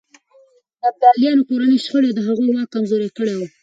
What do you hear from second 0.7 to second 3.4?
د ابدالیانو کورنۍ شخړې د هغوی واک کمزوری کړی